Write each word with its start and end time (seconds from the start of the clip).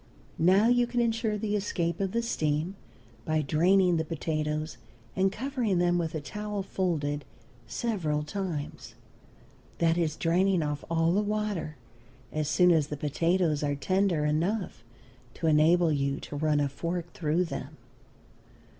Now 0.39 0.67
you 0.67 0.87
can 0.87 0.99
insure 0.99 1.37
the 1.37 1.55
escape 1.55 1.99
of 1.99 2.11
the 2.11 2.23
steam 2.23 2.75
by 3.23 3.43
draining 3.43 3.97
the 3.97 4.03
potatoes 4.03 4.79
and 5.15 5.31
covering 5.31 5.77
them 5.77 5.99
with 5.99 6.15
a 6.15 6.19
towel 6.21 6.63
folded 6.63 7.23
several 7.67 8.23
times; 8.23 8.95
that 9.77 9.99
is, 9.99 10.15
draining 10.15 10.63
off 10.63 10.83
all 10.89 11.13
the 11.13 11.21
water 11.21 11.75
as 12.31 12.47
soon 12.49 12.71
as 12.71 12.87
the 12.87 12.97
potatoes 12.97 13.61
are 13.61 13.75
tender 13.75 14.25
enough 14.25 14.83
to 15.35 15.45
enable 15.45 15.91
you 15.91 16.19
to 16.21 16.35
run 16.35 16.59
a 16.59 16.67
fork 16.67 17.13
through 17.13 17.45
them. 17.45 17.77